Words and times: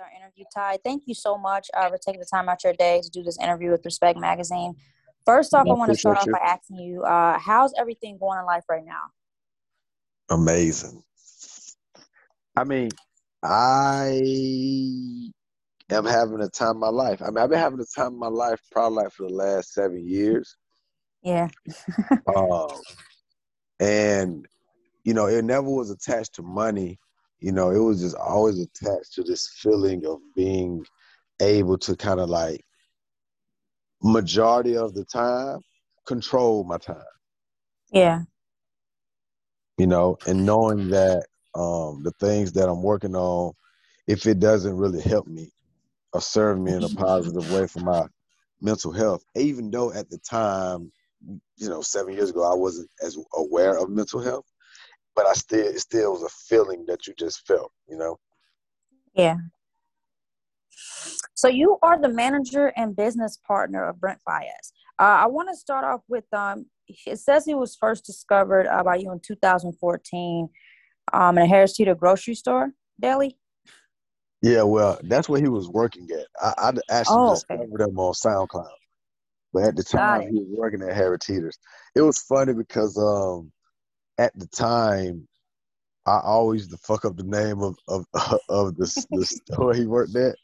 our 0.00 0.10
interview, 0.16 0.44
Ty. 0.54 0.78
Thank 0.84 1.04
you 1.06 1.14
so 1.14 1.38
much 1.38 1.68
uh, 1.74 1.88
for 1.88 1.98
taking 1.98 2.20
the 2.20 2.26
time 2.26 2.48
out 2.48 2.64
your 2.64 2.72
day 2.74 3.00
to 3.02 3.10
do 3.10 3.22
this 3.22 3.38
interview 3.38 3.70
with 3.70 3.84
Respect 3.84 4.18
Magazine. 4.18 4.74
First 5.24 5.54
off, 5.54 5.66
I, 5.66 5.70
I 5.70 5.74
want 5.74 5.92
to 5.92 5.98
start 5.98 6.18
off 6.18 6.26
you. 6.26 6.32
by 6.32 6.38
asking 6.38 6.78
you, 6.78 7.02
uh, 7.02 7.38
how's 7.38 7.72
everything 7.78 8.18
going 8.18 8.38
in 8.38 8.46
life 8.46 8.64
right 8.68 8.84
now? 8.84 9.02
Amazing. 10.30 11.02
I 12.56 12.64
mean, 12.64 12.90
I 13.42 14.20
am 15.90 16.04
having 16.04 16.38
the 16.38 16.50
time 16.50 16.70
of 16.70 16.76
my 16.76 16.88
life. 16.88 17.22
I 17.22 17.26
mean, 17.26 17.38
I've 17.38 17.50
been 17.50 17.58
having 17.58 17.78
the 17.78 17.86
time 17.94 18.14
of 18.14 18.18
my 18.18 18.28
life 18.28 18.60
probably 18.70 19.04
like 19.04 19.12
for 19.12 19.28
the 19.28 19.34
last 19.34 19.72
seven 19.72 20.06
years. 20.06 20.56
Yeah. 21.22 21.48
um, 22.36 22.68
and 23.78 24.46
you 25.04 25.14
know, 25.14 25.26
it 25.26 25.44
never 25.44 25.68
was 25.68 25.90
attached 25.90 26.34
to 26.34 26.42
money. 26.42 26.98
You 27.40 27.52
know, 27.52 27.70
it 27.70 27.78
was 27.78 28.00
just 28.00 28.16
always 28.16 28.60
attached 28.60 29.14
to 29.14 29.22
this 29.22 29.48
feeling 29.56 30.04
of 30.06 30.18
being 30.36 30.84
able 31.40 31.78
to 31.78 31.96
kind 31.96 32.20
of 32.20 32.28
like 32.28 32.64
majority 34.02 34.76
of 34.76 34.94
the 34.94 35.04
time 35.04 35.60
control 36.06 36.64
my 36.64 36.78
time. 36.78 37.02
Yeah. 37.92 38.22
You 39.78 39.86
know, 39.86 40.18
and 40.26 40.44
knowing 40.44 40.90
that 40.90 41.26
um 41.54 42.02
the 42.02 42.12
things 42.20 42.52
that 42.52 42.68
I'm 42.68 42.82
working 42.82 43.16
on, 43.16 43.52
if 44.06 44.26
it 44.26 44.38
doesn't 44.38 44.76
really 44.76 45.00
help 45.00 45.26
me 45.26 45.50
or 46.12 46.20
serve 46.20 46.58
me 46.58 46.72
in 46.72 46.84
a 46.84 46.88
positive 46.88 47.50
way 47.52 47.66
for 47.66 47.80
my 47.80 48.06
mental 48.60 48.92
health, 48.92 49.24
even 49.34 49.70
though 49.70 49.92
at 49.92 50.10
the 50.10 50.18
time, 50.18 50.92
you 51.56 51.68
know, 51.68 51.80
seven 51.80 52.12
years 52.12 52.30
ago 52.30 52.50
I 52.50 52.54
wasn't 52.54 52.90
as 53.02 53.16
aware 53.34 53.78
of 53.78 53.88
mental 53.88 54.20
health, 54.20 54.44
but 55.20 55.28
I 55.28 55.34
still 55.34 55.66
it 55.66 55.78
still 55.78 56.12
was 56.12 56.22
a 56.22 56.28
feeling 56.28 56.84
that 56.86 57.06
you 57.06 57.12
just 57.18 57.46
felt, 57.46 57.72
you 57.86 57.96
know. 57.98 58.18
Yeah. 59.14 59.36
So 61.34 61.48
you 61.48 61.78
are 61.82 62.00
the 62.00 62.08
manager 62.08 62.72
and 62.76 62.96
business 62.96 63.38
partner 63.46 63.86
of 63.86 64.00
Brent 64.00 64.20
Faiyaz. 64.26 64.72
Uh, 64.98 65.24
I 65.24 65.26
want 65.26 65.48
to 65.50 65.56
start 65.56 65.84
off 65.84 66.00
with 66.08 66.24
um. 66.32 66.66
It 67.06 67.18
says 67.18 67.44
he 67.44 67.54
was 67.54 67.76
first 67.76 68.04
discovered 68.04 68.66
uh, 68.66 68.82
by 68.82 68.96
you 68.96 69.12
in 69.12 69.20
2014 69.20 70.48
um, 71.12 71.38
in 71.38 71.44
a 71.44 71.46
Harris 71.46 71.74
Teeter 71.74 71.94
grocery 71.94 72.34
store 72.34 72.72
deli. 72.98 73.36
Yeah, 74.42 74.62
well, 74.62 74.98
that's 75.02 75.28
where 75.28 75.40
he 75.40 75.48
was 75.48 75.68
working 75.68 76.08
at. 76.12 76.26
I, 76.40 76.70
I 76.70 76.72
actually 76.90 77.16
oh, 77.18 77.34
discovered 77.34 77.74
okay. 77.74 77.90
him 77.90 77.98
on 77.98 78.14
SoundCloud, 78.14 78.66
but 79.52 79.64
at 79.64 79.76
the 79.76 79.84
time 79.84 80.22
he 80.22 80.40
was 80.40 80.48
working 80.48 80.82
at 80.82 80.96
Harris 80.96 81.26
Teeter's. 81.26 81.58
It 81.94 82.00
was 82.00 82.18
funny 82.22 82.54
because 82.54 82.96
um, 82.96 83.52
at 84.20 84.38
the 84.38 84.46
time, 84.48 85.26
I 86.06 86.20
always 86.22 86.68
the 86.68 86.76
fuck 86.76 87.04
up 87.04 87.16
the 87.16 87.24
name 87.24 87.62
of 87.62 87.74
of 87.88 88.04
of 88.48 88.76
the 88.76 89.06
the 89.10 89.24
store 89.24 89.74
he 89.74 89.86
worked 89.86 90.14
at. 90.14 90.36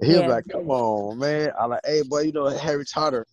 he 0.00 0.12
yeah. 0.12 0.20
was 0.20 0.28
like, 0.28 0.44
"Come 0.50 0.70
on, 0.70 1.18
man!" 1.18 1.50
I'm 1.60 1.70
like, 1.70 1.80
"Hey, 1.84 2.02
boy, 2.02 2.20
you 2.20 2.32
know 2.32 2.46
Harry 2.46 2.84
Trotter, 2.84 3.26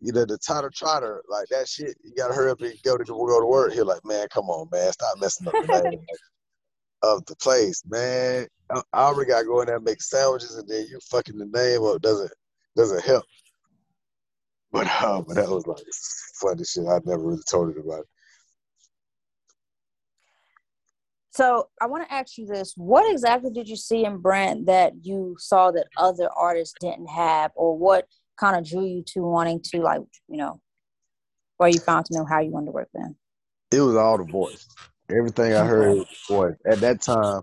you 0.00 0.12
know 0.12 0.24
the 0.24 0.38
Trotter 0.38 0.70
Trotter, 0.72 1.22
like 1.28 1.48
that 1.48 1.68
shit. 1.68 1.96
You 2.04 2.12
gotta 2.16 2.34
hurry 2.34 2.52
up 2.52 2.60
and 2.60 2.74
go 2.84 2.96
to 2.96 3.04
go 3.04 3.40
to 3.40 3.46
work." 3.46 3.72
He 3.72 3.80
was 3.80 3.88
like, 3.88 4.04
"Man, 4.04 4.28
come 4.32 4.48
on, 4.48 4.68
man, 4.70 4.92
stop 4.92 5.18
messing 5.18 5.48
up 5.48 5.54
the 5.54 5.82
name 5.82 6.00
of 7.02 7.26
the 7.26 7.34
place, 7.36 7.82
man. 7.86 8.46
I, 8.70 8.82
already 8.94 9.30
gotta 9.30 9.44
go 9.44 9.60
in 9.60 9.66
there 9.66 9.76
and 9.76 9.84
make 9.84 10.02
sandwiches, 10.02 10.54
and 10.54 10.68
then 10.68 10.86
you 10.88 11.00
fucking 11.10 11.38
the 11.38 11.46
name 11.46 11.82
up 11.82 12.00
doesn't 12.00 12.32
doesn't 12.76 13.04
help." 13.04 13.24
But 14.70 14.86
uh, 14.86 15.22
but 15.22 15.34
that 15.34 15.48
was 15.48 15.66
like 15.66 15.82
funny 16.40 16.64
shit. 16.64 16.86
I 16.86 17.00
never 17.04 17.24
really 17.24 17.42
told 17.48 17.70
it 17.70 17.78
about 17.78 18.00
it. 18.00 18.06
So 21.36 21.68
I 21.82 21.86
want 21.86 22.08
to 22.08 22.14
ask 22.14 22.38
you 22.38 22.46
this: 22.46 22.72
What 22.76 23.10
exactly 23.12 23.50
did 23.50 23.68
you 23.68 23.76
see 23.76 24.06
in 24.06 24.16
Brent 24.16 24.64
that 24.66 24.94
you 25.02 25.36
saw 25.38 25.70
that 25.70 25.86
other 25.98 26.30
artists 26.34 26.74
didn't 26.80 27.08
have, 27.08 27.50
or 27.54 27.76
what 27.76 28.06
kind 28.38 28.56
of 28.56 28.66
drew 28.66 28.86
you 28.86 29.02
to 29.08 29.20
wanting 29.20 29.60
to, 29.60 29.82
like, 29.82 30.00
you 30.28 30.38
know, 30.38 30.62
where 31.58 31.68
you 31.68 31.78
found 31.78 32.06
to 32.06 32.14
know 32.14 32.24
how 32.24 32.40
you 32.40 32.50
wanted 32.50 32.66
to 32.66 32.72
work 32.72 32.88
then? 32.94 33.16
It 33.70 33.82
was 33.82 33.96
all 33.96 34.16
the 34.16 34.24
voice. 34.24 34.66
Everything 35.10 35.52
I 35.52 35.66
heard 35.66 35.98
was 35.98 36.06
voice. 36.26 36.56
At 36.64 36.80
that 36.80 37.02
time, 37.02 37.42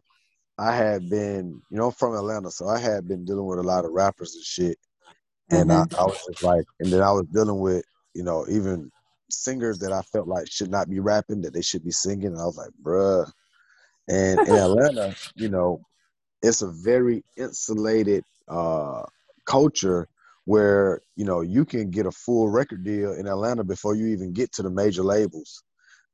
I 0.57 0.75
had 0.75 1.07
been, 1.07 1.61
you 1.69 1.77
know, 1.77 1.87
I'm 1.87 1.91
from 1.91 2.15
Atlanta, 2.15 2.49
so 2.49 2.67
I 2.67 2.79
had 2.79 3.07
been 3.07 3.25
dealing 3.25 3.45
with 3.45 3.59
a 3.59 3.63
lot 3.63 3.85
of 3.85 3.91
rappers 3.91 4.33
and 4.33 4.43
shit. 4.43 4.77
And 5.51 5.69
mm-hmm. 5.69 5.95
I, 5.95 6.01
I 6.01 6.05
was 6.05 6.19
just 6.27 6.41
like, 6.41 6.65
and 6.79 6.91
then 6.91 7.03
I 7.03 7.11
was 7.11 7.27
dealing 7.31 7.59
with, 7.59 7.85
you 8.15 8.23
know, 8.23 8.47
even 8.49 8.89
singers 9.29 9.77
that 9.79 9.91
I 9.91 10.01
felt 10.01 10.27
like 10.27 10.49
should 10.49 10.71
not 10.71 10.89
be 10.89 10.99
rapping, 10.99 11.41
that 11.41 11.53
they 11.53 11.61
should 11.61 11.83
be 11.83 11.91
singing. 11.91 12.27
And 12.27 12.39
I 12.39 12.45
was 12.45 12.57
like, 12.57 12.71
bruh, 12.81 13.29
and 14.07 14.39
in 14.47 14.55
Atlanta, 14.55 15.15
you 15.35 15.49
know, 15.49 15.81
it's 16.41 16.61
a 16.61 16.71
very 16.71 17.23
insulated 17.37 18.23
uh, 18.47 19.03
culture 19.45 20.07
where 20.45 21.01
you 21.15 21.23
know 21.23 21.41
you 21.41 21.63
can 21.63 21.89
get 21.89 22.05
a 22.05 22.11
full 22.11 22.49
record 22.49 22.83
deal 22.83 23.13
in 23.13 23.27
Atlanta 23.27 23.63
before 23.63 23.95
you 23.95 24.07
even 24.07 24.33
get 24.33 24.51
to 24.51 24.61
the 24.61 24.69
major 24.69 25.03
labels 25.03 25.63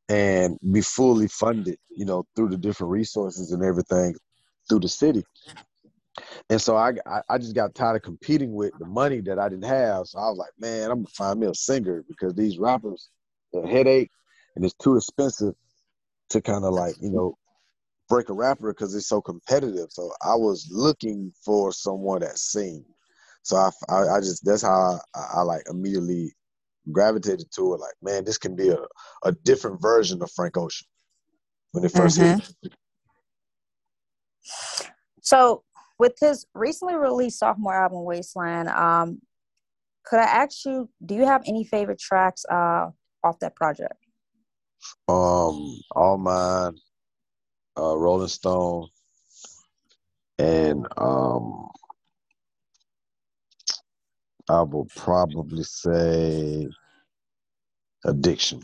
and 0.08 0.58
be 0.72 0.82
fully 0.82 1.28
funded, 1.28 1.78
you 1.90 2.06
know, 2.06 2.24
through 2.36 2.50
the 2.50 2.58
different 2.58 2.92
resources 2.92 3.52
and 3.52 3.64
everything 3.64 4.16
through 4.68 4.80
the 4.80 4.88
city. 4.88 5.24
And 6.50 6.62
so 6.62 6.76
I, 6.76 6.94
I 7.30 7.38
just 7.38 7.56
got 7.56 7.76
tired 7.76 7.98
of 7.98 8.02
competing 8.02 8.54
with 8.54 8.72
the 8.80 8.86
money 8.86 9.22
that 9.22 9.38
I 9.38 9.50
didn't 9.50 9.66
have. 9.66 10.08
So 10.08 10.20
I 10.20 10.30
was 10.30 10.38
like, 10.38 10.52
man, 10.60 10.90
I'm 10.90 10.98
gonna 10.98 11.08
find 11.16 11.40
me 11.40 11.48
a 11.48 11.54
singer 11.54 12.04
because 12.08 12.34
these 12.34 12.58
rappers, 12.58 13.10
a 13.54 13.68
headache, 13.68 14.10
and 14.56 14.66
it's 14.66 14.74
too 14.76 14.96
expensive 14.96 15.54
to 16.30 16.42
kind 16.42 16.66
of 16.66 16.74
like 16.74 16.96
you 17.00 17.12
know 17.12 17.38
break 18.09 18.30
a 18.30 18.34
rapper 18.34 18.74
because 18.74 18.96
it's 18.96 19.08
so 19.08 19.22
competitive. 19.22 19.88
So 19.92 20.12
I 20.22 20.36
was 20.36 20.68
looking 20.72 21.31
for 21.46 21.72
someone 21.72 22.22
that 22.22 22.38
sing. 22.38 22.84
So 23.44 23.56
I, 23.56 23.70
I, 23.88 24.18
I 24.18 24.20
just 24.20 24.44
that's 24.44 24.64
how 24.64 25.00
I, 25.16 25.20
I, 25.38 25.42
like 25.42 25.64
immediately 25.70 26.36
gravitated 26.92 27.47
to 27.56 27.74
it. 27.74 27.80
Like, 27.80 27.94
man, 28.02 28.25
this 28.25 28.38
can 28.38 28.56
be 28.56 28.70
a, 28.70 28.80
a 29.24 29.31
different 29.31 29.81
version 29.81 30.22
of 30.22 30.31
Frank 30.31 30.58
Ocean 30.58 30.88
when 31.72 31.84
it 31.84 31.94
1st 31.94 32.20
mm-hmm. 32.20 32.40
hit. 32.64 32.74
So 35.22 35.64
with 36.00 36.14
his 36.20 36.46
recently 36.53 36.96
released 36.96 37.40
sophomore 37.40 37.76
album 37.76 38.03
Wasteland, 38.03 38.70
um, 38.70 39.22
could 40.06 40.20
I 40.20 40.24
ask 40.24 40.66
you, 40.66 40.90
do 41.06 41.16
you 41.16 41.26
have 41.26 41.44
any 41.46 41.64
favorite 41.64 42.00
tracks 42.00 42.46
uh, 42.50 42.88
off 43.24 43.40
that 43.40 43.56
project? 43.56 43.94
Um, 45.08 45.80
all 45.91 46.18
mine, 46.18 46.78
uh, 47.79 47.95
Rolling 47.97 48.28
Stone, 48.28 48.90
and 50.38 50.85
um, 50.97 51.69
I 54.50 54.62
will 54.62 54.88
probably 54.95 55.63
say 55.63 56.67
Addiction. 58.06 58.62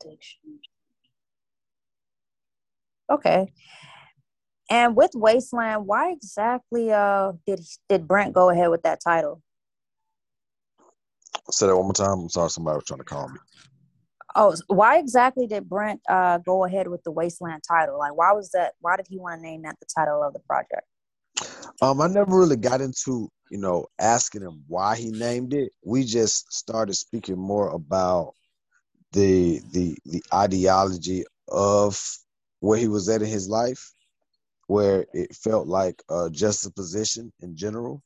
Addiction. 0.00 0.60
Okay. 3.10 3.52
And 4.70 4.96
with 4.96 5.10
Wasteland, 5.14 5.86
why 5.86 6.12
exactly 6.12 6.92
uh 6.92 7.32
did 7.46 7.60
did 7.88 8.08
Brent 8.08 8.32
go 8.32 8.50
ahead 8.50 8.70
with 8.70 8.82
that 8.82 9.00
title? 9.02 9.42
Say 11.50 11.66
that 11.66 11.76
one 11.76 11.86
more 11.86 11.92
time. 11.92 12.20
I'm 12.20 12.28
sorry, 12.28 12.50
somebody 12.50 12.76
was 12.76 12.84
trying 12.84 13.00
to 13.00 13.04
call 13.04 13.28
me. 13.28 13.38
Oh, 14.34 14.54
why 14.68 14.98
exactly 14.98 15.46
did 15.46 15.68
Brent 15.68 16.00
uh, 16.08 16.38
go 16.38 16.64
ahead 16.64 16.88
with 16.88 17.02
the 17.04 17.10
Wasteland 17.10 17.62
title? 17.66 17.98
Like, 17.98 18.16
why 18.16 18.32
was 18.32 18.50
that? 18.52 18.72
Why 18.80 18.96
did 18.96 19.06
he 19.08 19.18
want 19.18 19.38
to 19.38 19.42
name 19.42 19.62
that 19.62 19.76
the 19.80 19.86
title 19.94 20.22
of 20.22 20.32
the 20.32 20.40
project? 20.40 20.86
Um, 21.80 22.00
I 22.00 22.06
never 22.06 22.38
really 22.38 22.56
got 22.56 22.80
into 22.80 23.28
you 23.50 23.58
know 23.58 23.86
asking 23.98 24.42
him 24.42 24.64
why 24.68 24.96
he 24.96 25.10
named 25.10 25.52
it. 25.52 25.72
We 25.84 26.04
just 26.04 26.52
started 26.52 26.94
speaking 26.94 27.38
more 27.38 27.70
about 27.70 28.34
the 29.12 29.60
the 29.72 29.96
the 30.06 30.22
ideology 30.32 31.24
of 31.48 32.00
where 32.60 32.78
he 32.78 32.88
was 32.88 33.08
at 33.08 33.22
in 33.22 33.28
his 33.28 33.48
life, 33.48 33.92
where 34.66 35.06
it 35.12 35.34
felt 35.34 35.66
like 35.66 36.02
just 36.08 36.10
a 36.10 36.30
juxtaposition 36.30 37.32
in 37.40 37.56
general. 37.56 38.02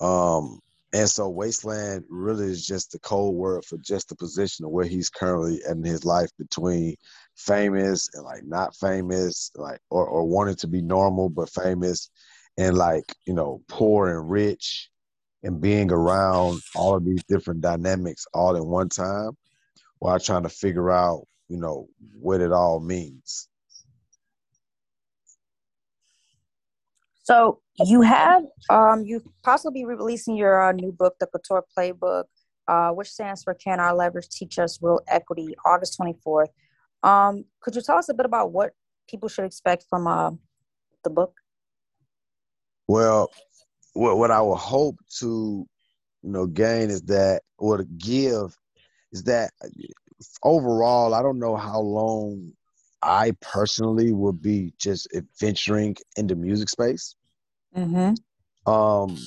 Um, 0.00 0.60
and 0.94 1.10
so 1.10 1.28
Wasteland 1.28 2.04
really 2.08 2.46
is 2.46 2.64
just 2.64 2.92
the 2.92 3.00
code 3.00 3.34
word 3.34 3.64
for 3.64 3.76
just 3.78 4.08
the 4.08 4.14
position 4.14 4.64
of 4.64 4.70
where 4.70 4.84
he's 4.84 5.10
currently 5.10 5.60
in 5.68 5.82
his 5.82 6.04
life 6.04 6.30
between 6.38 6.94
famous 7.34 8.08
and 8.14 8.22
like 8.22 8.44
not 8.44 8.76
famous, 8.76 9.50
like 9.56 9.80
or, 9.90 10.06
or 10.06 10.24
wanting 10.24 10.54
to 10.54 10.68
be 10.68 10.80
normal 10.80 11.28
but 11.28 11.50
famous 11.50 12.10
and 12.56 12.78
like, 12.78 13.12
you 13.26 13.34
know, 13.34 13.60
poor 13.66 14.08
and 14.08 14.30
rich 14.30 14.88
and 15.42 15.60
being 15.60 15.90
around 15.90 16.60
all 16.76 16.94
of 16.94 17.04
these 17.04 17.24
different 17.24 17.60
dynamics 17.60 18.24
all 18.32 18.56
at 18.56 18.64
one 18.64 18.88
time 18.88 19.32
while 19.98 20.20
trying 20.20 20.44
to 20.44 20.48
figure 20.48 20.92
out, 20.92 21.26
you 21.48 21.58
know, 21.58 21.88
what 22.20 22.40
it 22.40 22.52
all 22.52 22.78
means. 22.78 23.48
So 27.24 27.60
you 27.78 28.02
have 28.02 28.44
um 28.70 29.04
you 29.04 29.20
possibly 29.42 29.80
be 29.80 29.84
releasing 29.86 30.36
your 30.36 30.62
uh, 30.62 30.72
new 30.72 30.92
book, 30.92 31.16
the 31.18 31.26
Couture 31.26 31.64
Playbook, 31.76 32.24
uh, 32.68 32.90
which 32.90 33.10
stands 33.10 33.42
for 33.42 33.54
Can 33.54 33.80
Our 33.80 33.94
Leverage 33.94 34.28
Teach 34.28 34.58
Us 34.58 34.78
Real 34.80 35.00
Equity, 35.08 35.56
August 35.64 35.96
twenty 35.96 36.14
fourth. 36.22 36.50
Um, 37.02 37.44
could 37.60 37.74
you 37.74 37.82
tell 37.82 37.98
us 37.98 38.08
a 38.08 38.14
bit 38.14 38.26
about 38.26 38.52
what 38.52 38.72
people 39.08 39.28
should 39.28 39.44
expect 39.44 39.84
from 39.90 40.06
uh, 40.06 40.30
the 41.02 41.10
book? 41.10 41.34
Well, 42.86 43.30
what 43.94 44.18
what 44.18 44.30
I 44.30 44.40
would 44.40 44.56
hope 44.56 44.96
to, 45.20 45.66
you 46.22 46.30
know, 46.30 46.46
gain 46.46 46.90
is 46.90 47.02
that 47.02 47.42
or 47.58 47.78
to 47.78 47.84
give 47.84 48.56
is 49.12 49.24
that 49.24 49.50
overall, 50.42 51.14
I 51.14 51.22
don't 51.22 51.38
know 51.38 51.56
how 51.56 51.80
long 51.80 52.52
I 53.04 53.32
personally 53.42 54.12
would 54.12 54.40
be 54.40 54.72
just 54.78 55.08
venturing 55.38 55.96
into 56.16 56.34
music 56.34 56.70
space. 56.70 57.16
Mm-hmm. 57.76 58.72
Um, 58.72 59.18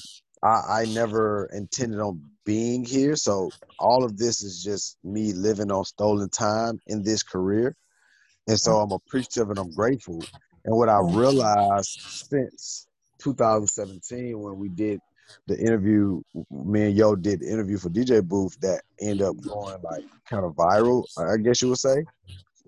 I, 0.44 0.82
I 0.82 0.86
never 0.86 1.48
intended 1.54 2.00
on 2.00 2.22
being 2.44 2.84
here, 2.84 3.16
so 3.16 3.52
all 3.78 4.04
of 4.04 4.18
this 4.18 4.42
is 4.42 4.64
just 4.64 4.98
me 5.04 5.32
living 5.32 5.72
on 5.72 5.86
stolen 5.86 6.30
time 6.30 6.80
in 6.88 7.04
this 7.04 7.22
career, 7.22 7.76
and 8.48 8.60
so 8.60 8.78
I'm 8.78 8.92
appreciative 8.92 9.52
and 9.52 9.60
I'm 9.60 9.74
grateful. 9.76 10.24
And 10.66 10.76
what 10.76 10.90
I 10.90 11.00
realized 11.00 12.00
since 12.30 12.88
2017 13.20 14.40
when 14.40 14.58
we 14.58 14.70
did 14.70 15.00
the 15.46 15.60
interview, 15.60 16.22
me 16.50 16.88
and 16.88 16.98
Yo 16.98 17.16
did 17.16 17.42
the 17.42 17.52
interview 17.52 17.78
for 17.78 17.90
DJ 17.90 18.24
Booth 18.24 18.60
that 18.62 18.82
ended 19.00 19.22
up 19.22 19.40
going 19.42 19.82
like 19.84 20.06
kind 20.28 20.46
of 20.46 20.54
viral, 20.54 21.04
I 21.18 21.38
guess 21.38 21.62
you 21.62 21.70
would 21.70 21.78
say. 21.78 22.06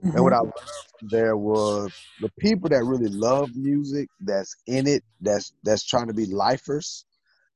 Mm-hmm. 0.04 0.16
And 0.16 0.24
what 0.24 0.34
I 0.34 0.40
learned 0.40 0.54
there 1.01 1.38
was 1.38 1.92
the 2.19 2.31
people 2.40 2.69
that 2.69 2.84
really 2.84 3.10
love 3.10 3.50
music, 3.56 4.10
that's 4.19 4.56
in 4.68 4.88
it, 4.88 5.04
that's 5.22 5.54
that's 5.63 5.84
trying 5.86 6.07
to 6.07 6.13
be 6.13 6.25
lifers, 6.25 7.06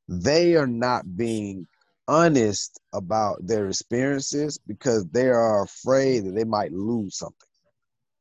they 0.08 0.56
are 0.56 0.68
not 0.68 1.16
being 1.16 1.68
honest 2.08 2.80
about 2.94 3.38
their 3.46 3.68
experiences 3.68 4.60
because 4.68 5.06
they 5.06 5.28
are 5.28 5.64
afraid 5.64 6.26
that 6.26 6.36
they 6.36 6.44
might 6.44 6.74
lose 6.74 7.18
something. 7.18 7.38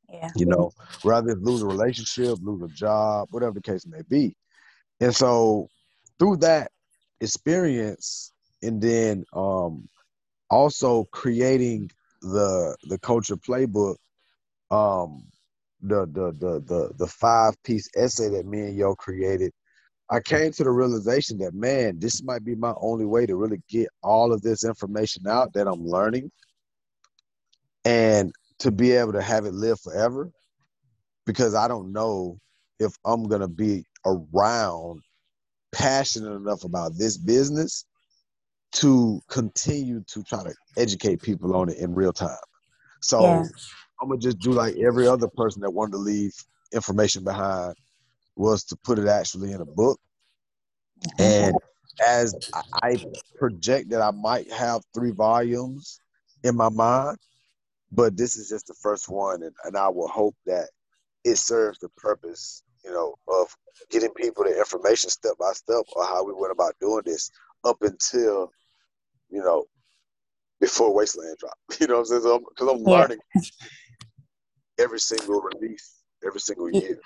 Yeah. 0.09 0.31
You 0.37 0.47
know, 0.47 0.73
rather 1.05 1.35
lose 1.35 1.63
a 1.63 1.67
relationship, 1.67 2.39
lose 2.43 2.63
a 2.63 2.75
job, 2.75 3.29
whatever 3.31 3.55
the 3.55 3.63
case 3.63 3.87
may 3.87 4.03
be. 4.09 4.37
And 5.01 5.15
so 5.15 5.69
through 6.19 6.37
that 6.39 6.71
experience 7.21 8.33
and 8.63 8.81
then 8.81 9.25
um 9.33 9.89
also 10.51 11.05
creating 11.11 11.91
the 12.21 12.77
the 12.85 12.99
culture 12.99 13.37
playbook 13.37 13.97
um 14.73 15.23
the 15.83 16.07
the 16.07 16.33
the 16.39 16.61
the, 16.61 16.91
the 16.97 17.07
five 17.07 17.55
piece 17.63 17.89
essay 17.95 18.29
that 18.31 18.47
me 18.47 18.61
and 18.61 18.77
yo 18.77 18.95
created 18.95 19.53
i 20.11 20.19
came 20.19 20.51
to 20.51 20.65
the 20.65 20.71
realization 20.71 21.37
that 21.39 21.53
man 21.55 21.99
this 21.99 22.23
might 22.23 22.45
be 22.45 22.55
my 22.55 22.73
only 22.81 23.05
way 23.05 23.27
to 23.27 23.37
really 23.37 23.61
get 23.69 23.89
all 24.03 24.33
of 24.33 24.41
this 24.43 24.65
information 24.65 25.27
out 25.29 25.53
that 25.53 25.69
i'm 25.69 25.85
learning 25.85 26.31
and 27.85 28.33
to 28.59 28.71
be 28.71 28.93
able 28.93 29.13
to 29.13 29.23
have 29.23 29.45
it 29.45 29.53
live 29.53 29.79
forever 29.81 30.31
because 31.27 31.55
i 31.55 31.69
don't 31.69 31.93
know 31.93 32.39
if 32.79 32.93
i'm 33.05 33.29
to 33.29 33.49
be 33.49 33.85
around 34.07 35.01
passionate 35.73 36.35
enough 36.35 36.65
about 36.65 36.93
this 36.97 37.19
business 37.19 37.85
to 38.73 39.21
continue 39.29 40.03
to 40.07 40.23
try 40.23 40.43
to 40.43 40.55
educate 40.79 41.21
people 41.21 41.55
on 41.55 41.69
it 41.69 41.77
in 41.77 41.95
real 41.95 42.13
time. 42.13 42.37
So. 43.03 43.21
I'm 44.03 44.09
gonna 44.09 44.21
just 44.21 44.41
do 44.41 44.51
like 44.51 44.77
every 44.77 45.07
other 45.07 45.29
person 45.29 45.63
that 45.63 45.71
wanted 45.71 45.93
to 45.93 45.99
leave 45.99 46.35
information 46.75 47.23
behind 47.23 47.77
was 48.35 48.65
to 48.65 48.77
put 48.83 48.99
it 48.99 49.07
actually 49.07 49.53
in 49.53 49.61
a 49.61 49.65
book. 49.65 50.01
Mm-hmm. 51.07 51.23
And 51.23 51.57
as 52.05 52.35
I 52.83 53.05
project 53.39 53.91
that 53.91 54.03
I 54.03 54.11
might 54.11 54.51
have 54.53 54.83
three 54.93 55.13
volumes 55.13 56.01
in 56.43 56.57
my 56.57 56.69
mind, 56.69 57.17
but 57.93 58.17
this 58.17 58.37
is 58.37 58.49
just 58.49 58.67
the 58.67 58.75
first 58.75 59.09
one, 59.09 59.45
and, 59.45 59.55
and 59.65 59.77
I 59.77 59.89
will 59.89 60.09
hope 60.09 60.35
that 60.47 60.69
it 61.25 61.37
serves 61.37 61.79
the 61.79 61.89
purpose, 61.91 62.65
you 62.85 62.91
know, 62.91 63.15
of 63.29 63.55
getting 63.91 64.11
people 64.15 64.45
the 64.45 64.59
information 64.59 65.11
step 65.11 65.35
by 65.39 65.53
step 65.53 65.85
or 65.95 66.05
how 66.05 66.25
we 66.25 66.33
went 66.35 66.53
about 66.53 66.75
doing 66.81 67.03
this 67.05 67.31
up 67.65 67.77
until, 67.83 68.51
you 69.31 69.43
know, 69.43 69.65
before 70.61 70.93
Wasteland 70.93 71.37
dropped. 71.39 71.59
You 71.81 71.87
know 71.87 72.01
what 72.01 72.11
I'm 72.11 72.23
saying? 72.23 72.45
Because 72.49 72.69
I'm, 72.69 72.79
I'm 72.79 72.83
yeah. 72.89 72.99
learning 72.99 73.19
every 74.79 75.01
single 75.01 75.41
release, 75.41 76.03
every 76.25 76.41
single 76.41 76.71
year. 76.71 76.99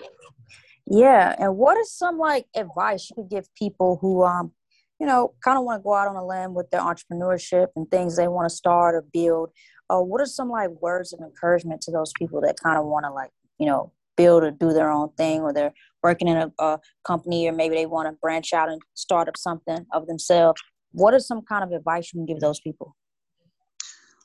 Yeah, 0.86 1.34
and 1.38 1.56
what 1.56 1.76
is 1.78 1.92
some 1.92 2.18
like 2.18 2.46
advice 2.54 3.10
you 3.10 3.16
could 3.16 3.30
give 3.30 3.52
people 3.54 3.98
who, 4.00 4.22
um, 4.22 4.52
you 5.00 5.06
know, 5.06 5.34
kind 5.42 5.58
of 5.58 5.64
want 5.64 5.80
to 5.80 5.84
go 5.84 5.94
out 5.94 6.08
on 6.08 6.16
a 6.16 6.24
limb 6.24 6.54
with 6.54 6.70
their 6.70 6.80
entrepreneurship 6.80 7.68
and 7.76 7.90
things 7.90 8.16
they 8.16 8.28
want 8.28 8.48
to 8.48 8.54
start 8.54 8.94
or 8.94 9.04
build? 9.12 9.50
Uh, 9.90 10.00
what 10.00 10.20
are 10.20 10.26
some 10.26 10.48
like 10.48 10.70
words 10.80 11.12
of 11.12 11.20
encouragement 11.20 11.80
to 11.80 11.90
those 11.90 12.12
people 12.18 12.40
that 12.40 12.56
kind 12.62 12.78
of 12.78 12.86
want 12.86 13.04
to 13.04 13.12
like, 13.12 13.30
you 13.58 13.66
know, 13.66 13.92
build 14.16 14.42
or 14.42 14.50
do 14.50 14.72
their 14.72 14.90
own 14.90 15.10
thing 15.16 15.42
or 15.42 15.52
they're 15.52 15.74
working 16.02 16.28
in 16.28 16.36
a, 16.36 16.52
a 16.58 16.78
company 17.04 17.46
or 17.48 17.52
maybe 17.52 17.74
they 17.74 17.86
want 17.86 18.08
to 18.08 18.12
branch 18.20 18.52
out 18.52 18.68
and 18.68 18.80
start 18.94 19.28
up 19.28 19.36
something 19.36 19.84
of 19.92 20.06
themselves 20.06 20.60
what 20.92 21.14
is 21.14 21.26
some 21.26 21.42
kind 21.42 21.62
of 21.62 21.72
advice 21.72 22.12
you 22.12 22.18
can 22.18 22.26
give 22.26 22.40
those 22.40 22.60
people 22.60 22.96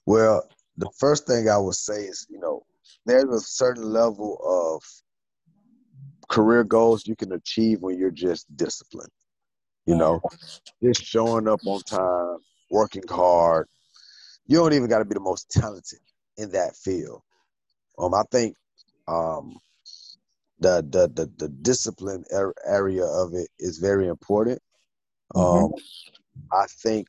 well 0.06 0.48
the 0.78 0.90
first 0.98 1.28
thing 1.28 1.50
i 1.50 1.58
would 1.58 1.76
say 1.76 2.04
is 2.04 2.26
you 2.30 2.40
know 2.40 2.64
there's 3.06 3.34
a 3.34 3.40
certain 3.40 3.84
level 3.84 4.38
of 4.46 4.84
career 6.30 6.64
goals 6.64 7.08
you 7.08 7.16
can 7.16 7.34
achieve 7.34 7.82
when 7.82 7.98
you're 7.98 8.12
just 8.12 8.46
disciplined 8.56 9.12
you 9.86 9.96
know 9.96 10.22
just 10.84 11.04
showing 11.04 11.48
up 11.48 11.60
on 11.66 11.82
time 11.82 12.38
working 12.70 13.04
hard 13.10 13.68
you 14.48 14.58
don't 14.58 14.74
even 14.74 14.88
got 14.88 15.00
to 15.00 15.06
be 15.06 15.14
the 15.14 15.20
most 15.20 15.50
talented 15.52 16.00
in 16.38 16.52
that 16.52 16.76
field 16.76 17.22
um 18.00 18.14
i 18.14 18.24
think 18.32 18.56
um 19.08 19.60
the 20.62 20.86
the 20.90 21.08
the, 21.14 21.30
the 21.38 21.50
discipline 21.50 22.24
area 22.66 23.06
of 23.06 23.34
it 23.34 23.50
is 23.60 23.80
very 23.80 24.08
important. 24.08 24.62
Mm-hmm. 25.36 25.66
Um, 25.66 25.74
I 26.54 26.66
think 26.68 27.08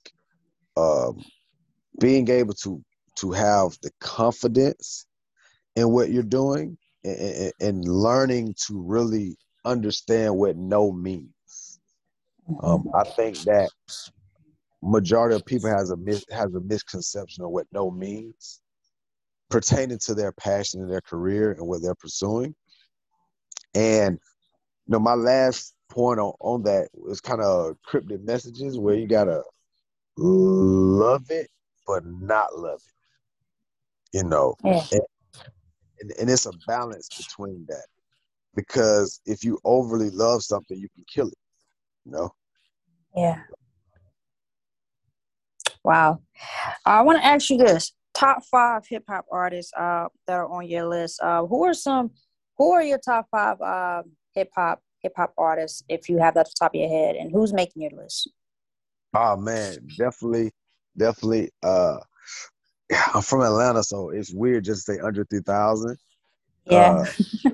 um, 0.77 1.23
being 2.01 2.29
able 2.29 2.55
to 2.55 2.83
to 3.19 3.31
have 3.33 3.79
the 3.83 3.91
confidence 4.01 5.07
in 5.77 5.91
what 5.91 6.11
you're 6.11 6.23
doing 6.23 6.77
and, 7.05 7.53
and 7.61 7.89
learning 7.89 8.55
to 8.67 8.81
really 8.81 9.37
understand 9.65 10.37
what 10.37 10.57
no 10.57 10.93
means. 10.93 11.81
Mm-hmm. 12.49 12.65
Um, 12.65 12.91
I 12.95 13.05
think 13.05 13.39
that 13.43 13.71
majority 14.83 15.37
of 15.37 15.45
people 15.47 15.71
has 15.71 15.91
a 15.91 15.97
mis- 15.97 16.27
has 16.31 16.55
a 16.55 16.61
misconception 16.61 17.45
of 17.45 17.51
what 17.51 17.67
no 17.73 17.91
means 17.91 18.61
pertaining 19.49 19.99
to 19.99 20.15
their 20.15 20.33
passion 20.33 20.81
and 20.83 20.91
their 20.91 21.01
career 21.01 21.53
and 21.53 21.67
what 21.67 21.83
they're 21.83 21.95
pursuing. 21.95 22.55
And 23.75 24.19
you 24.87 24.93
know, 24.93 24.99
my 24.99 25.15
last 25.15 25.75
point 25.89 26.19
on, 26.19 26.33
on 26.41 26.63
that 26.65 26.89
was 26.95 27.21
kind 27.21 27.41
of 27.41 27.77
cryptic 27.85 28.23
messages 28.23 28.79
where 28.79 28.95
you 28.95 29.07
gotta 29.07 29.43
love 30.17 31.31
it 31.31 31.49
but 31.87 32.05
not 32.05 32.57
love 32.57 32.81
it. 32.81 34.19
You 34.19 34.25
know. 34.25 34.55
Yeah. 34.65 34.85
And, 34.93 35.01
and, 36.03 36.13
and 36.21 36.29
it's 36.29 36.47
a 36.47 36.53
balance 36.67 37.09
between 37.17 37.65
that. 37.69 37.87
Because 38.55 39.21
if 39.25 39.45
you 39.45 39.59
overly 39.65 40.11
love 40.11 40.43
something, 40.43 40.77
you 40.77 40.89
can 40.95 41.05
kill 41.09 41.29
it. 41.29 41.39
You 42.05 42.13
know? 42.13 42.35
Yeah. 43.17 43.41
Wow. 45.83 46.21
I 46.85 47.01
want 47.03 47.19
to 47.19 47.25
ask 47.25 47.49
you 47.49 47.57
this: 47.57 47.93
top 48.15 48.45
five 48.45 48.87
hip 48.87 49.05
hop 49.09 49.25
artists 49.33 49.73
uh, 49.75 50.09
that 50.27 50.35
are 50.35 50.51
on 50.51 50.69
your 50.69 50.87
list. 50.87 51.21
Uh, 51.23 51.47
who 51.47 51.65
are 51.65 51.75
some 51.75 52.11
who 52.59 52.73
are 52.73 52.83
your 52.83 52.99
top 52.99 53.27
five 53.31 53.61
uh, 53.61 54.03
hip 54.35 54.51
hop 54.55 54.83
hip 55.01 55.13
hop 55.17 55.33
artists 55.39 55.83
if 55.89 56.09
you 56.09 56.19
have 56.19 56.35
that 56.35 56.41
at 56.41 56.47
the 56.47 56.55
top 56.59 56.75
of 56.75 56.81
your 56.81 56.89
head, 56.89 57.17
and 57.17 57.33
who's 57.33 57.53
making 57.53 57.83
your 57.83 57.93
list? 57.93 58.31
Oh 59.15 59.37
man, 59.37 59.79
definitely, 59.97 60.53
definitely. 60.97 61.51
Uh, 61.63 61.99
I'm 63.15 63.23
from 63.23 63.43
Atlanta, 63.43 63.83
so 63.83 64.11
it's 64.11 64.33
weird 64.33 64.65
just 64.65 64.87
to 64.87 64.95
say 64.95 65.01
Andre 65.01 65.25
three 65.29 65.41
thousand. 65.41 65.99
Yeah, 66.67 67.05
uh, 67.47 67.51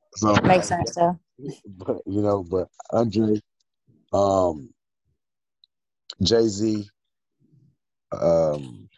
so 0.16 0.34
makes 0.44 0.68
sense 0.68 0.94
though. 0.94 1.18
But 1.66 1.98
you 2.06 2.20
know, 2.20 2.44
but 2.44 2.68
Andre, 2.92 3.40
um, 4.12 4.68
Jay 6.22 6.46
Z, 6.48 6.88
um, 8.12 8.88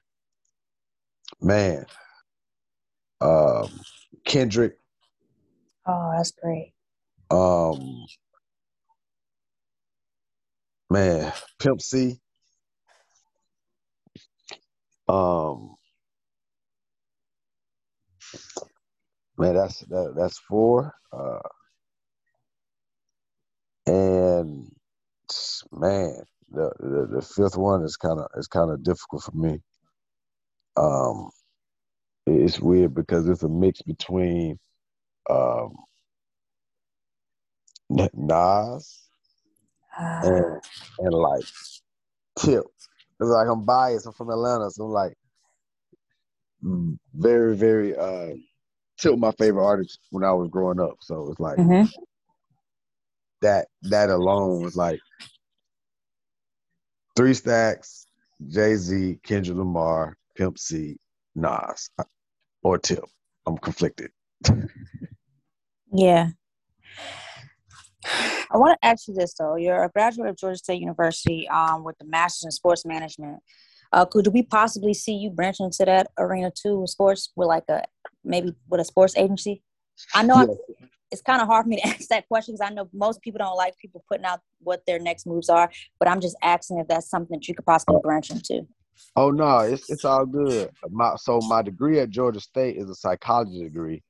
man, 1.40 1.86
um, 3.20 3.68
Kendrick, 4.24 4.76
Oh, 5.86 6.12
that's 6.16 6.30
great. 6.32 6.72
Um, 7.30 8.04
man, 10.90 11.32
Pimp 11.58 11.82
C. 11.82 12.20
Um, 15.08 15.74
man, 19.38 19.54
that's 19.54 19.80
that, 19.80 20.14
that's 20.16 20.38
four. 20.38 20.94
Uh, 21.12 21.40
and 23.86 24.70
man, 25.72 26.22
the, 26.50 26.70
the, 26.78 27.08
the 27.16 27.22
fifth 27.22 27.56
one 27.56 27.82
is 27.82 27.96
kind 27.96 28.20
of 28.20 28.26
is 28.36 28.46
kind 28.46 28.70
of 28.70 28.82
difficult 28.82 29.24
for 29.24 29.32
me. 29.32 29.60
Um, 30.76 31.30
it's 32.26 32.60
weird 32.60 32.94
because 32.94 33.28
it's 33.28 33.42
a 33.42 33.48
mix 33.48 33.82
between 33.82 34.58
um, 35.28 35.74
Nas, 37.90 39.02
and 39.98 40.62
and 40.98 41.12
like 41.14 41.44
Tip. 42.38 42.64
It's 43.22 43.30
like 43.30 43.46
I'm 43.48 43.64
biased. 43.64 44.06
I'm 44.06 44.12
from 44.12 44.30
Atlanta, 44.30 44.68
so 44.70 44.84
I'm 44.84 44.90
like 44.90 45.16
very, 47.14 47.56
very 47.56 47.96
uh 47.96 48.34
Tip 48.98 49.18
my 49.18 49.32
favorite 49.32 49.64
artist 49.64 49.98
when 50.10 50.22
I 50.22 50.32
was 50.32 50.48
growing 50.50 50.78
up. 50.80 50.96
So 51.00 51.30
it's 51.30 51.40
like 51.40 51.56
Mhm. 51.58 51.88
that 53.40 53.68
that 53.82 54.10
alone 54.10 54.62
was 54.62 54.76
like 54.76 55.00
three 57.16 57.34
stacks, 57.34 58.06
Jay 58.48 58.74
Z, 58.76 59.18
Kendrick 59.22 59.56
Lamar, 59.56 60.16
Pimp 60.36 60.58
C, 60.58 60.98
Nas, 61.34 61.90
or 62.62 62.78
Tip. 62.78 63.04
I'm 63.46 63.56
conflicted. 63.58 64.10
Yeah. 65.94 66.30
I 68.50 68.56
want 68.56 68.78
to 68.80 68.86
ask 68.86 69.08
you 69.08 69.14
this 69.14 69.34
though. 69.34 69.56
You're 69.56 69.84
a 69.84 69.88
graduate 69.88 70.28
of 70.28 70.36
Georgia 70.36 70.58
State 70.58 70.80
University 70.80 71.48
um, 71.48 71.84
with 71.84 71.96
the 71.98 72.04
master's 72.04 72.44
in 72.46 72.50
sports 72.50 72.84
management. 72.84 73.38
Uh, 73.92 74.04
could 74.04 74.28
we 74.28 74.42
possibly 74.42 74.94
see 74.94 75.14
you 75.14 75.30
branching 75.30 75.66
into 75.66 75.84
that 75.84 76.08
arena 76.18 76.50
too 76.50 76.80
with 76.80 76.90
sports 76.90 77.30
with 77.36 77.48
like 77.48 77.64
a 77.68 77.82
maybe 78.24 78.54
with 78.68 78.80
a 78.80 78.84
sports 78.84 79.16
agency? 79.16 79.62
I 80.14 80.22
know 80.22 80.34
I, 80.34 80.42
Yeah. 80.44 80.86
it's 81.10 81.22
kind 81.22 81.42
of 81.42 81.48
hard 81.48 81.64
for 81.64 81.68
me 81.68 81.76
to 81.76 81.86
ask 81.88 82.08
that 82.08 82.26
question 82.28 82.54
because 82.54 82.70
I 82.70 82.74
know 82.74 82.88
most 82.92 83.20
people 83.22 83.38
don't 83.38 83.56
like 83.56 83.76
people 83.78 84.02
putting 84.08 84.24
out 84.24 84.40
what 84.60 84.84
their 84.86 84.98
next 84.98 85.26
moves 85.26 85.48
are, 85.48 85.70
but 85.98 86.08
I'm 86.08 86.20
just 86.20 86.36
asking 86.42 86.78
if 86.78 86.88
that's 86.88 87.08
something 87.10 87.36
that 87.38 87.48
you 87.48 87.54
could 87.54 87.66
possibly 87.66 87.98
branch 88.02 88.30
into. 88.30 88.66
Oh 89.16 89.30
no, 89.30 89.58
it's 89.60 89.90
it's 89.90 90.04
all 90.04 90.24
good. 90.26 90.70
My 90.90 91.16
so 91.16 91.40
my 91.48 91.60
degree 91.62 91.98
at 92.00 92.10
Georgia 92.10 92.40
State 92.40 92.76
is 92.76 92.88
a 92.88 92.94
psychology 92.94 93.62
degree. 93.62 94.02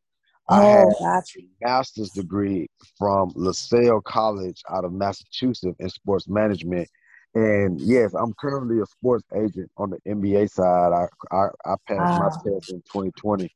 I 0.53 0.65
had 0.65 0.89
Oh, 0.89 0.95
gotcha. 1.01 1.39
a 1.41 1.65
master's 1.67 2.11
degree 2.11 2.69
from 2.99 3.31
Lasell 3.33 4.03
College 4.05 4.61
out 4.71 4.85
of 4.85 4.93
Massachusetts 4.93 5.77
in 5.79 5.89
sports 5.89 6.29
management. 6.29 6.89
And 7.35 7.81
yes, 7.81 8.13
I'm 8.15 8.35
currently 8.39 8.81
a 8.81 8.87
sports 8.87 9.25
agent 9.35 9.71
on 9.79 9.91
the 9.91 9.99
NBA 10.07 10.51
side. 10.51 10.93
I 10.93 11.07
I, 11.35 11.47
I 11.65 11.75
passed 11.89 12.19
my 12.19 12.29
test 12.45 12.71
in 12.71 12.83
2020, 12.93 13.49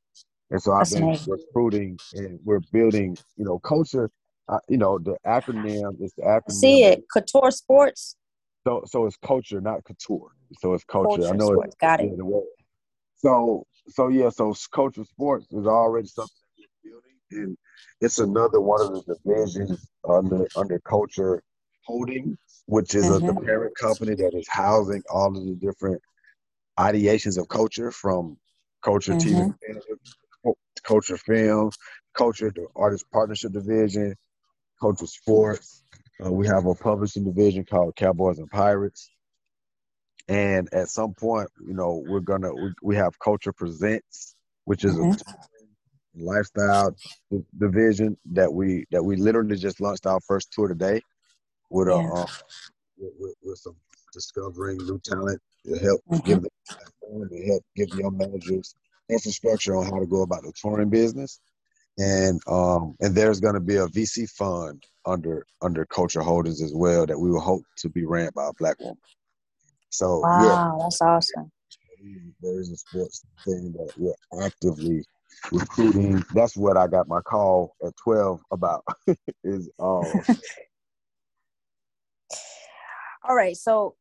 and 0.50 0.62
so 0.62 0.72
I've 0.72 0.78
That's 0.80 0.92
been 0.94 1.02
amazing. 1.02 1.34
recruiting 1.54 1.98
and 2.14 2.40
we're 2.44 2.60
building. 2.72 3.18
You 3.36 3.44
know, 3.44 3.58
culture. 3.58 4.10
Uh, 4.48 4.60
you 4.68 4.76
know, 4.78 4.96
the 4.98 5.16
acronym 5.26 6.00
is 6.00 6.12
the 6.16 6.22
acronym. 6.22 6.52
See 6.52 6.84
it, 6.84 7.04
Couture 7.12 7.50
Sports, 7.50 8.16
So 8.64 8.82
so 8.86 9.04
it's 9.06 9.16
culture, 9.16 9.60
not 9.60 9.84
couture. 9.84 10.30
So 10.60 10.72
it's 10.72 10.84
culture. 10.84 11.28
I 11.28 11.32
know 11.36 11.52
it's 11.52 11.74
Sports. 11.74 11.76
Got 11.80 12.00
it. 12.00 12.10
yeah, 12.10 12.16
the 12.16 12.24
word. 12.24 12.44
So 13.16 13.66
so 13.88 14.08
yeah, 14.08 14.30
so 14.30 14.54
culture 14.72 15.04
sports 15.04 15.46
is 15.50 15.66
already 15.66 16.06
something 16.06 16.30
that 16.30 16.30
we're 16.30 16.30
building, 16.30 16.45
and 17.30 17.56
it's 18.00 18.18
another 18.18 18.60
one 18.60 18.80
of 18.80 18.92
the 18.92 19.14
divisions 19.14 19.88
under 20.08 20.48
under 20.54 20.78
culture 20.80 21.42
holding, 21.84 22.36
which 22.66 22.94
is 22.94 23.10
a, 23.10 23.20
the 23.20 23.34
parent 23.34 23.74
company 23.74 24.14
that 24.14 24.32
is 24.34 24.46
housing 24.48 25.02
all 25.10 25.36
of 25.36 25.44
the 25.46 25.54
different 25.54 26.00
ideations 26.78 27.38
of 27.38 27.48
culture 27.48 27.90
from 27.90 28.36
culture 28.82 29.14
TV, 29.14 29.46
culture 30.86 31.16
film, 31.16 31.70
culture 32.14 32.50
the 32.54 32.66
artist 32.76 33.04
partnership 33.12 33.52
division, 33.52 34.14
culture 34.80 35.06
sports. 35.06 35.82
Uh, 36.24 36.32
we 36.32 36.46
have 36.46 36.66
a 36.66 36.74
publishing 36.74 37.24
division 37.24 37.64
called 37.64 37.94
Cowboys 37.96 38.38
and 38.38 38.50
Pirates. 38.50 39.10
And 40.28 40.68
at 40.72 40.88
some 40.88 41.14
point, 41.14 41.48
you 41.66 41.74
know, 41.74 42.02
we're 42.06 42.20
gonna 42.20 42.54
we, 42.54 42.70
we 42.82 42.96
have 42.96 43.18
Culture 43.18 43.52
Presents, 43.52 44.36
which 44.64 44.84
is 44.84 44.98
Mhm. 44.98 44.98
a 44.98 45.06
lifestyle 46.16 46.94
division 47.58 48.16
that 48.32 48.52
we 48.52 48.84
that 48.90 49.02
we 49.02 49.16
literally 49.16 49.56
just 49.56 49.80
launched 49.80 50.06
our 50.06 50.20
first 50.20 50.52
tour 50.52 50.68
today 50.68 51.00
with 51.70 51.88
a 51.88 51.94
Yeah. 51.94 52.12
um, 52.12 52.26
with, 52.98 53.12
with, 53.18 53.34
with 53.42 53.58
some 53.58 53.76
discovering 54.12 54.78
new 54.78 54.98
talent 55.04 55.40
to 55.66 55.78
help 55.78 56.00
Mhm. 56.10 56.24
give 56.24 56.42
the 56.42 56.50
to 57.30 57.46
help 57.46 57.62
give 57.76 57.88
young 57.92 58.16
managers 58.16 58.74
infrastructure 59.10 59.76
on 59.76 59.84
how 59.86 59.98
to 59.98 60.06
go 60.06 60.22
about 60.22 60.42
the 60.42 60.52
touring 60.60 60.90
business. 60.90 61.40
And 61.98 62.40
um 62.46 62.94
and 63.00 63.14
there's 63.14 63.40
gonna 63.40 63.60
be 63.60 63.76
a 63.76 63.86
VC 63.86 64.28
fund 64.30 64.82
under 65.06 65.46
under 65.62 65.84
Culture 65.86 66.22
Holdings 66.22 66.62
as 66.62 66.74
well 66.74 67.06
that 67.06 67.18
we 67.18 67.30
will 67.30 67.40
hope 67.40 67.62
to 67.78 67.88
be 67.88 68.04
ran 68.04 68.30
by 68.34 68.48
a 68.48 68.52
black 68.58 68.78
woman. 68.80 68.98
So 69.90 70.22
yeah, 70.40 70.56
Wow, 70.56 70.78
that's 70.82 71.00
awesome. 71.00 71.50
there 72.42 72.60
is 72.60 72.70
a 72.70 72.76
sports 72.76 73.24
thing 73.44 73.72
that 73.72 73.92
we're 73.96 74.44
actively 74.44 75.04
recruiting. 75.52 76.24
That's 76.34 76.56
what 76.56 76.76
I 76.76 76.86
got 76.86 77.08
my 77.08 77.20
call 77.20 77.74
at 77.84 77.92
twelve 78.02 78.40
about. 78.50 78.84
is 79.44 79.70
um 79.78 80.04
All 83.28 83.34
right. 83.34 83.56
So, 83.56 83.96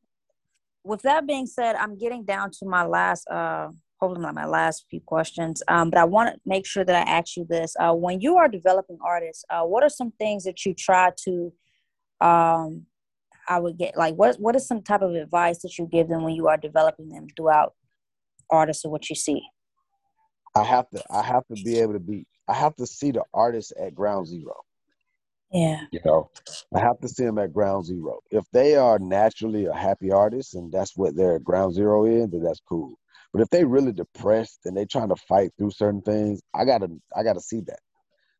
with 0.83 1.01
that 1.01 1.25
being 1.25 1.47
said, 1.47 1.75
I'm 1.75 1.97
getting 1.97 2.23
down 2.23 2.51
to 2.59 2.65
my 2.65 2.85
last, 2.85 3.27
uh, 3.27 3.69
hopefully 3.99 4.31
my 4.33 4.45
last 4.45 4.85
few 4.89 5.01
questions. 5.01 5.63
Um, 5.67 5.89
but 5.89 5.99
I 5.99 6.03
want 6.03 6.33
to 6.33 6.39
make 6.45 6.67
sure 6.67 6.85
that 6.85 6.95
I 6.95 7.09
ask 7.09 7.35
you 7.35 7.45
this: 7.49 7.75
uh, 7.79 7.93
when 7.93 8.21
you 8.21 8.37
are 8.37 8.47
developing 8.47 8.99
artists, 9.03 9.43
uh, 9.49 9.63
what 9.63 9.83
are 9.83 9.89
some 9.89 10.11
things 10.11 10.43
that 10.43 10.65
you 10.65 10.73
try 10.73 11.11
to, 11.25 11.53
um, 12.21 12.85
I 13.47 13.59
would 13.59 13.77
get 13.77 13.97
like 13.97 14.15
what 14.15 14.39
what 14.39 14.55
is 14.55 14.67
some 14.67 14.83
type 14.83 15.01
of 15.01 15.15
advice 15.15 15.59
that 15.63 15.77
you 15.77 15.87
give 15.91 16.07
them 16.07 16.23
when 16.23 16.35
you 16.35 16.47
are 16.47 16.57
developing 16.57 17.09
them 17.09 17.27
throughout 17.35 17.73
artists 18.51 18.85
or 18.85 18.91
what 18.91 19.09
you 19.09 19.15
see? 19.15 19.41
I 20.55 20.63
have 20.63 20.89
to 20.91 21.03
I 21.09 21.21
have 21.21 21.45
to 21.47 21.55
be 21.63 21.79
able 21.79 21.93
to 21.93 21.99
be 21.99 22.25
I 22.47 22.53
have 22.53 22.75
to 22.77 22.87
see 22.87 23.11
the 23.11 23.23
artist 23.33 23.73
at 23.79 23.93
ground 23.93 24.27
zero. 24.27 24.55
Yeah. 25.51 25.81
You 25.91 25.99
know, 26.05 26.31
I 26.75 26.79
have 26.79 26.99
to 27.01 27.07
see 27.07 27.23
them 27.23 27.37
at 27.37 27.53
ground 27.53 27.85
zero. 27.85 28.19
If 28.31 28.45
they 28.51 28.75
are 28.75 28.99
naturally 28.99 29.65
a 29.65 29.73
happy 29.73 30.11
artist 30.11 30.55
and 30.55 30.71
that's 30.71 30.95
what 30.95 31.15
their 31.15 31.39
ground 31.39 31.73
zero 31.73 32.05
is, 32.05 32.29
then 32.29 32.43
that's 32.43 32.61
cool. 32.67 32.97
But 33.33 33.41
if 33.41 33.49
they 33.49 33.65
really 33.65 33.91
depressed 33.91 34.61
and 34.65 34.75
they 34.75 34.85
trying 34.85 35.09
to 35.09 35.15
fight 35.15 35.51
through 35.57 35.71
certain 35.71 36.01
things, 36.01 36.41
I 36.53 36.65
gotta 36.65 36.87
I 37.15 37.23
gotta 37.23 37.41
see 37.41 37.61
that. 37.61 37.79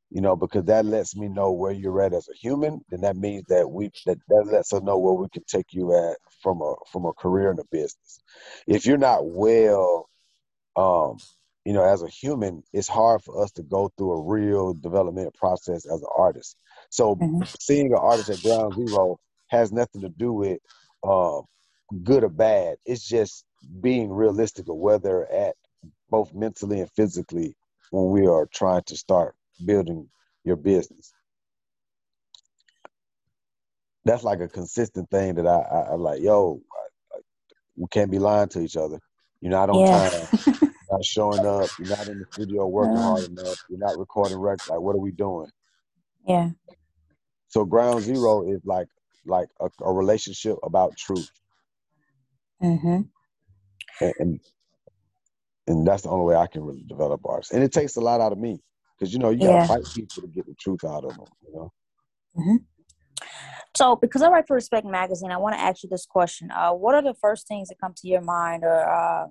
You 0.09 0.21
know, 0.21 0.35
because 0.35 0.65
that 0.65 0.85
lets 0.85 1.15
me 1.17 1.27
know 1.27 1.51
where 1.51 1.73
you're 1.73 2.01
at 2.01 2.13
as 2.13 2.29
a 2.29 2.37
human. 2.37 2.79
Then 2.89 3.01
that 3.01 3.17
means 3.17 3.43
that 3.49 3.69
we 3.69 3.91
that, 4.05 4.19
that 4.29 4.47
lets 4.47 4.71
us 4.71 4.81
know 4.83 4.97
where 4.97 5.13
we 5.13 5.27
can 5.33 5.43
take 5.47 5.73
you 5.73 5.93
at 5.93 6.17
from 6.41 6.61
a 6.61 6.75
from 6.91 7.05
a 7.05 7.13
career 7.13 7.51
in 7.51 7.59
a 7.59 7.65
business. 7.71 8.19
If 8.67 8.85
you're 8.85 8.97
not 8.97 9.25
well, 9.25 10.09
um, 10.77 11.17
you 11.65 11.73
know, 11.73 11.83
as 11.83 12.03
a 12.03 12.07
human, 12.07 12.63
it's 12.73 12.87
hard 12.87 13.23
for 13.23 13.43
us 13.43 13.51
to 13.53 13.63
go 13.63 13.91
through 13.97 14.13
a 14.13 14.21
real 14.21 14.73
development 14.73 15.33
process 15.33 15.85
as 15.85 16.01
an 16.01 16.09
artist. 16.15 16.57
So 16.89 17.15
Mhm. 17.15 17.47
seeing 17.59 17.87
an 17.87 17.99
artist 17.99 18.29
at 18.29 18.41
ground 18.41 18.75
zero 18.75 19.19
has 19.47 19.71
nothing 19.71 20.01
to 20.01 20.09
do 20.09 20.31
with 20.31 20.59
uh, 21.03 21.41
good 22.03 22.23
or 22.23 22.29
bad. 22.29 22.77
It's 22.85 23.07
just 23.07 23.45
being 23.81 24.11
realistic 24.11 24.69
of 24.69 24.75
where 24.77 24.99
they're 24.99 25.31
at, 25.31 25.55
both 26.09 26.33
mentally 26.33 26.81
and 26.81 26.91
physically, 26.91 27.55
when 27.89 28.09
we 28.09 28.27
are 28.27 28.47
trying 28.53 28.83
to 28.83 28.95
start 28.95 29.35
building 29.65 30.07
your 30.43 30.55
business. 30.55 31.11
That's 34.05 34.23
like 34.23 34.39
a 34.39 34.47
consistent 34.47 35.09
thing 35.09 35.35
that 35.35 35.47
I, 35.47 35.59
I, 35.61 35.79
I 35.91 35.95
like. 35.95 36.21
Yo, 36.21 36.61
I, 36.73 37.17
I, 37.17 37.19
we 37.75 37.87
can't 37.89 38.11
be 38.11 38.19
lying 38.19 38.49
to 38.49 38.61
each 38.61 38.77
other. 38.77 38.99
You're 39.41 39.51
not 39.51 39.71
on 39.71 39.83
Yeah. 39.83 40.09
time. 40.11 40.27
You're 40.89 40.97
not 40.99 41.05
showing 41.05 41.45
up. 41.45 41.71
You're 41.77 41.89
not 41.89 42.07
in 42.07 42.19
the 42.19 42.25
studio 42.33 42.67
working 42.67 42.99
Yeah. 42.99 43.03
hard 43.03 43.25
enough. 43.25 43.59
You're 43.69 43.79
not 43.79 43.97
recording 43.97 44.37
records. 44.37 44.67
Like, 44.67 44.81
what 44.81 44.95
are 44.95 44.99
we 44.99 45.11
doing? 45.11 45.51
Yeah. 46.27 46.51
So 47.49 47.65
ground 47.65 48.03
zero 48.03 48.49
is 48.49 48.61
like 48.65 48.87
like 49.25 49.49
a, 49.59 49.69
a 49.83 49.93
relationship 49.93 50.57
about 50.63 50.97
truth, 50.97 51.29
Mm-hmm. 52.61 53.01
and, 54.01 54.13
and 54.19 54.39
and 55.67 55.87
that's 55.87 56.03
the 56.03 56.09
only 56.09 56.25
way 56.25 56.35
I 56.35 56.47
can 56.47 56.63
really 56.63 56.83
develop 56.87 57.21
artists. 57.25 57.53
And 57.53 57.63
it 57.63 57.71
takes 57.71 57.95
a 57.95 58.01
lot 58.01 58.21
out 58.21 58.31
of 58.33 58.37
me 58.39 58.59
because 58.99 59.13
you 59.13 59.19
know 59.19 59.29
you 59.31 59.41
gotta 59.41 59.59
Yeah. 59.59 59.67
fight 59.67 59.83
people 59.95 60.21
to 60.23 60.27
get 60.27 60.45
the 60.47 60.55
truth 60.59 60.83
out 60.83 61.05
of 61.05 61.15
them. 61.17 61.27
You 61.47 61.53
know, 61.55 61.73
So, 63.75 63.95
because 63.95 64.21
I 64.21 64.29
write 64.29 64.47
for 64.47 64.55
Respect 64.55 64.85
Magazine, 64.85 65.31
I 65.31 65.37
want 65.37 65.55
to 65.55 65.61
ask 65.61 65.83
you 65.83 65.89
this 65.89 66.05
question: 66.05 66.51
uh, 66.51 66.71
What 66.71 66.95
are 66.95 67.01
the 67.03 67.15
first 67.15 67.47
things 67.47 67.69
that 67.69 67.79
come 67.79 67.93
to 67.97 68.07
your 68.07 68.21
mind, 68.21 68.63
or 68.63 68.89
uh, 68.89 69.27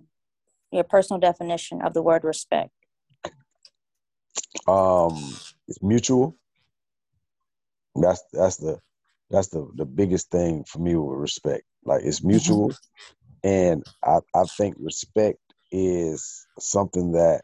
your 0.74 0.84
personal 0.84 1.20
definition 1.20 1.82
of 1.82 1.94
the 1.94 2.02
word 2.02 2.24
respect? 2.24 2.70
um, 4.66 5.40
it's 5.68 5.82
mutual. 5.82 6.36
That's 7.94 8.22
that's 8.32 8.56
the 8.56 8.80
that's 9.30 9.48
the 9.48 9.68
the 9.76 9.86
biggest 9.86 10.30
thing 10.30 10.64
for 10.64 10.78
me 10.78 10.96
with 10.96 11.18
respect. 11.18 11.64
Like 11.84 12.02
it's 12.04 12.22
mutual, 12.24 12.74
and 13.42 13.84
I 14.04 14.18
I 14.34 14.44
think 14.58 14.76
respect 14.78 15.38
is 15.70 16.46
something 16.58 17.12
that 17.12 17.42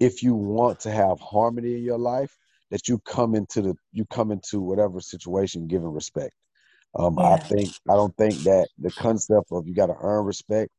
if 0.00 0.22
you 0.22 0.34
want 0.34 0.80
to 0.80 0.90
have 0.90 1.20
harmony 1.20 1.74
in 1.74 1.82
your 1.82 1.98
life, 1.98 2.36
that 2.70 2.88
you 2.88 2.98
come 2.98 3.34
into 3.34 3.62
the 3.62 3.74
you 3.92 4.04
come 4.06 4.30
into 4.30 4.60
whatever 4.60 5.00
situation 5.00 5.68
giving 5.68 5.92
respect. 5.92 6.34
Um, 6.98 7.18
I 7.18 7.36
think 7.36 7.74
I 7.88 7.94
don't 7.94 8.16
think 8.16 8.44
that 8.44 8.68
the 8.78 8.92
concept 8.92 9.48
of 9.52 9.66
you 9.68 9.74
got 9.74 9.86
to 9.86 9.96
earn 10.00 10.24
respect. 10.24 10.70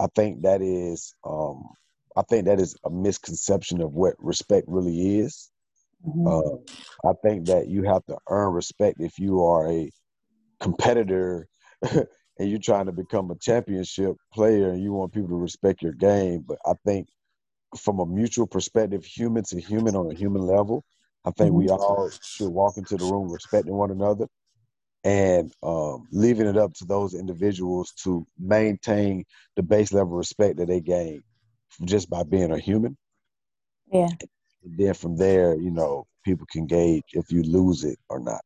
I 0.00 0.06
think 0.14 0.42
that 0.42 0.62
is 0.62 1.14
um, 1.24 1.68
I 2.16 2.22
think 2.22 2.46
that 2.46 2.58
is 2.58 2.74
a 2.84 2.90
misconception 2.90 3.82
of 3.82 3.92
what 3.92 4.14
respect 4.18 4.66
really 4.68 5.18
is. 5.18 5.50
Mhm. 6.06 6.26
Uh, 6.26 7.08
I 7.08 7.12
think 7.22 7.46
that 7.46 7.68
you 7.68 7.82
have 7.84 8.04
to 8.06 8.16
earn 8.28 8.54
respect 8.54 9.00
if 9.00 9.18
you 9.18 9.44
are 9.44 9.70
a 9.70 9.90
competitor 10.58 11.46
and 11.82 12.06
you're 12.38 12.58
trying 12.58 12.86
to 12.86 12.92
become 12.92 13.30
a 13.30 13.36
championship 13.36 14.16
player 14.32 14.70
and 14.70 14.82
you 14.82 14.92
want 14.92 15.12
people 15.12 15.28
to 15.28 15.36
respect 15.36 15.82
your 15.82 15.92
game. 15.92 16.44
But 16.48 16.58
I 16.64 16.72
think 16.86 17.08
from 17.78 18.00
a 18.00 18.06
mutual 18.06 18.46
perspective, 18.46 19.04
human 19.04 19.44
to 19.44 19.60
human 19.60 19.94
on 19.94 20.10
a 20.10 20.14
human 20.14 20.42
level, 20.42 20.84
I 21.26 21.30
think 21.32 21.52
we 21.52 21.66
mm-hmm. 21.66 21.74
all 21.74 22.10
should 22.22 22.48
walk 22.48 22.78
into 22.78 22.96
the 22.96 23.04
room 23.04 23.30
respecting 23.30 23.74
one 23.74 23.90
another 23.90 24.26
and 25.04 25.52
um, 25.62 26.06
leaving 26.12 26.46
it 26.46 26.56
up 26.56 26.74
to 26.74 26.84
those 26.84 27.14
individuals 27.14 27.92
to 28.02 28.26
maintain 28.38 29.24
the 29.56 29.62
base 29.62 29.92
level 29.92 30.12
of 30.12 30.18
respect 30.18 30.58
that 30.58 30.68
they 30.68 30.80
gain 30.80 31.22
just 31.84 32.10
by 32.10 32.22
being 32.22 32.52
a 32.52 32.58
human. 32.58 32.96
Yeah. 33.92 34.08
And 34.62 34.78
then 34.78 34.94
from 34.94 35.16
there, 35.16 35.54
you 35.54 35.70
know, 35.70 36.06
people 36.24 36.46
can 36.50 36.66
gauge 36.66 37.04
if 37.12 37.32
you 37.32 37.42
lose 37.42 37.84
it 37.84 37.98
or 38.08 38.20
not. 38.20 38.42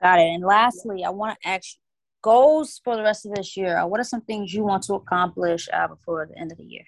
Got 0.00 0.20
it. 0.20 0.28
And 0.28 0.44
lastly, 0.44 1.04
I 1.04 1.10
want 1.10 1.36
to 1.40 1.48
ask 1.48 1.76
goals 2.22 2.80
for 2.84 2.96
the 2.96 3.02
rest 3.02 3.26
of 3.26 3.34
this 3.34 3.56
year. 3.56 3.84
What 3.86 4.00
are 4.00 4.04
some 4.04 4.20
things 4.20 4.54
you 4.54 4.62
want 4.62 4.84
to 4.84 4.94
accomplish 4.94 5.68
uh, 5.72 5.88
before 5.88 6.26
the 6.26 6.38
end 6.38 6.52
of 6.52 6.58
the 6.58 6.64
year? 6.64 6.84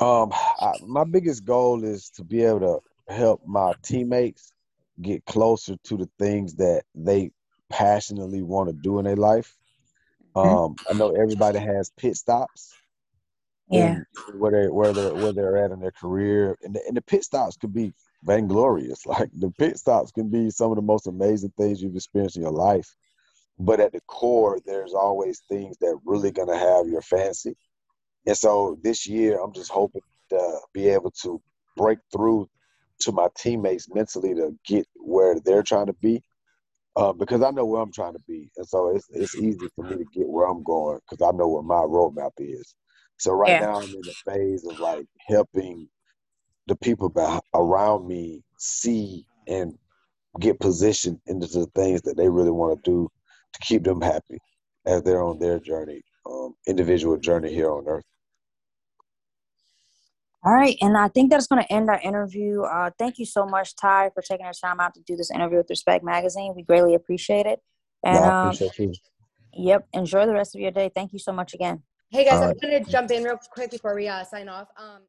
Um, 0.00 0.32
I, 0.32 0.72
my 0.86 1.04
biggest 1.04 1.44
goal 1.44 1.84
is 1.84 2.10
to 2.10 2.24
be 2.24 2.44
able 2.44 2.60
to 2.60 3.14
help 3.14 3.42
my 3.44 3.74
teammates 3.82 4.52
get 5.02 5.24
closer 5.24 5.76
to 5.84 5.96
the 5.96 6.08
things 6.18 6.54
that 6.56 6.82
they 6.94 7.30
passionately 7.70 8.42
want 8.42 8.68
to 8.68 8.74
do 8.74 8.98
in 8.98 9.04
their 9.04 9.16
life. 9.16 9.56
Mm-hmm. 10.34 10.48
Um, 10.48 10.76
I 10.88 10.94
know 10.94 11.10
everybody 11.10 11.58
has 11.58 11.90
pit 11.96 12.16
stops. 12.16 12.74
Yeah. 13.70 13.98
Where 14.36 14.50
they 14.50 14.68
where 14.68 14.92
they 14.92 15.12
where 15.12 15.32
they're 15.32 15.56
at 15.64 15.70
in 15.70 15.78
their 15.78 15.92
career, 15.92 16.56
and 16.62 16.74
the, 16.74 16.82
and 16.88 16.96
the 16.96 17.02
pit 17.02 17.22
stops 17.22 17.56
could 17.56 17.72
be 17.72 17.92
vainglorious. 18.24 19.02
Like 19.06 19.30
the 19.32 19.50
pit 19.50 19.78
stops 19.78 20.10
can 20.10 20.28
be 20.28 20.50
some 20.50 20.70
of 20.72 20.76
the 20.76 20.82
most 20.82 21.06
amazing 21.06 21.52
things 21.56 21.80
you've 21.80 21.94
experienced 21.94 22.36
in 22.36 22.42
your 22.42 22.52
life. 22.52 22.94
But 23.60 23.78
at 23.78 23.92
the 23.92 24.00
core, 24.08 24.58
there's 24.66 24.94
always 24.94 25.42
things 25.48 25.76
that 25.80 25.98
really 26.04 26.32
gonna 26.32 26.58
have 26.58 26.88
your 26.88 27.02
fancy. 27.02 27.56
And 28.26 28.36
so 28.36 28.78
this 28.82 29.06
year, 29.06 29.40
I'm 29.40 29.52
just 29.52 29.70
hoping 29.70 30.02
to 30.30 30.58
be 30.72 30.88
able 30.88 31.12
to 31.22 31.40
break 31.76 31.98
through 32.12 32.48
to 33.00 33.12
my 33.12 33.28
teammates 33.36 33.88
mentally 33.92 34.34
to 34.34 34.54
get 34.66 34.86
where 34.96 35.38
they're 35.40 35.62
trying 35.62 35.86
to 35.86 35.94
be. 35.94 36.22
Uh, 36.96 37.12
because 37.12 37.42
I 37.42 37.50
know 37.50 37.64
where 37.64 37.80
I'm 37.80 37.92
trying 37.92 38.14
to 38.14 38.22
be, 38.26 38.50
and 38.56 38.66
so 38.66 38.94
it's 38.94 39.08
it's 39.10 39.36
easy 39.36 39.68
for 39.76 39.84
me 39.84 39.96
to 39.96 40.04
get 40.12 40.28
where 40.28 40.48
I'm 40.48 40.64
going 40.64 40.98
because 41.08 41.24
I 41.24 41.36
know 41.36 41.46
what 41.46 41.64
my 41.64 41.76
roadmap 41.76 42.32
is. 42.38 42.74
So 43.16 43.32
right 43.32 43.52
yeah. 43.52 43.60
now 43.60 43.78
I'm 43.78 43.84
in 43.84 44.00
the 44.02 44.14
phase 44.26 44.66
of 44.66 44.80
like 44.80 45.06
helping 45.28 45.88
the 46.66 46.76
people 46.76 47.12
around 47.54 48.08
me 48.08 48.42
see 48.58 49.24
and 49.46 49.78
get 50.38 50.60
positioned 50.60 51.20
into 51.26 51.46
the 51.46 51.66
things 51.74 52.02
that 52.02 52.16
they 52.16 52.28
really 52.28 52.50
want 52.50 52.82
to 52.82 52.90
do 52.90 53.08
to 53.52 53.60
keep 53.60 53.84
them 53.84 54.00
happy 54.00 54.38
as 54.86 55.02
they're 55.02 55.22
on 55.22 55.38
their 55.38 55.58
journey, 55.58 56.02
um, 56.26 56.54
individual 56.66 57.16
journey 57.16 57.52
here 57.52 57.70
on 57.70 57.86
earth. 57.86 58.04
All 60.42 60.54
right, 60.54 60.76
and 60.80 60.96
I 60.96 61.08
think 61.08 61.30
that's 61.30 61.46
going 61.46 61.62
to 61.62 61.70
end 61.70 61.90
our 61.90 62.00
interview. 62.00 62.62
Uh, 62.62 62.90
thank 62.98 63.18
you 63.18 63.26
so 63.26 63.44
much, 63.44 63.76
Ty, 63.76 64.10
for 64.14 64.22
taking 64.22 64.46
the 64.46 64.54
time 64.58 64.80
out 64.80 64.94
to 64.94 65.00
do 65.02 65.14
this 65.14 65.30
interview 65.30 65.58
with 65.58 65.68
Respect 65.68 66.02
Magazine. 66.02 66.54
We 66.56 66.62
greatly 66.62 66.94
appreciate 66.94 67.44
it. 67.44 67.60
And 68.02 68.24
no, 68.24 68.30
um, 68.30 68.48
appreciate 68.48 68.98
yep, 69.52 69.86
enjoy 69.92 70.24
the 70.24 70.32
rest 70.32 70.54
of 70.54 70.62
your 70.62 70.70
day. 70.70 70.90
Thank 70.94 71.12
you 71.12 71.18
so 71.18 71.32
much 71.32 71.52
again. 71.52 71.82
Hey 72.10 72.24
guys, 72.24 72.36
All 72.36 72.42
I'm 72.42 72.48
right. 72.48 72.60
going 72.60 72.84
to 72.84 72.90
jump 72.90 73.10
in 73.10 73.22
real 73.22 73.38
quick 73.52 73.70
before 73.70 73.94
we 73.94 74.08
uh, 74.08 74.24
sign 74.24 74.48
off. 74.48 74.68
Um, 74.76 74.98